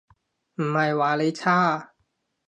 [0.55, 1.93] 唔係話你差